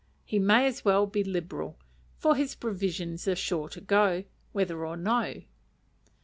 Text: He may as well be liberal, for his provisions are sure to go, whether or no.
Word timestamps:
He 0.25 0.39
may 0.39 0.65
as 0.65 0.83
well 0.83 1.05
be 1.05 1.23
liberal, 1.23 1.77
for 2.17 2.35
his 2.35 2.55
provisions 2.55 3.27
are 3.27 3.35
sure 3.35 3.69
to 3.69 3.79
go, 3.81 4.23
whether 4.51 4.83
or 4.83 4.97
no. 4.97 5.43